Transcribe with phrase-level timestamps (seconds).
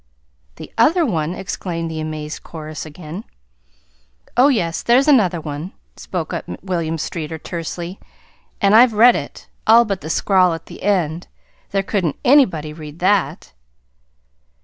[0.55, 3.23] "The other one!" exclaimed the amazed chorus again.
[4.35, 7.99] "Oh, yes, there's another one," spoke up William Streeter tersely.
[8.59, 11.27] "And I've read it all but the scrawl at the end.
[11.69, 13.53] There couldn't anybody read that!"